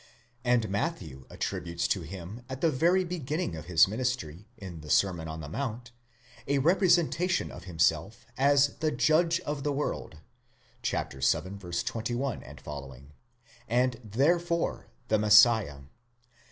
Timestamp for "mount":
5.47-5.91